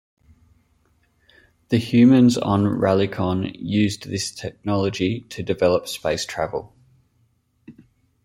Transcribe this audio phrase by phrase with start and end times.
[1.69, 6.73] The humans on Raylicon used this technology to develop space travel.